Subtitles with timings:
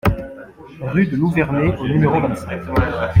[0.81, 2.61] Rue de Louverné au numéro vingt-cinq